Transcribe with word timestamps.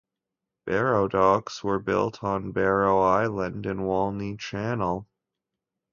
Barrow 0.65 1.07
docks 1.07 1.63
were 1.63 1.77
built 1.77 2.23
on 2.23 2.53
Barrow 2.53 3.01
Island, 3.01 3.67
in 3.67 3.83
Walney 3.83 4.35
Channel. 4.35 5.07